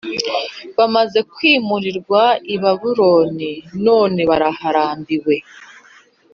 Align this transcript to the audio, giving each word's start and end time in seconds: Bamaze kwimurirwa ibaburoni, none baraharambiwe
Bamaze 0.77 1.19
kwimurirwa 1.33 2.21
ibaburoni, 2.55 3.51
none 3.85 4.21
baraharambiwe 4.29 5.35